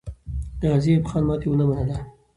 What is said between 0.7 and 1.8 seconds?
ایوب خان ماتې ونه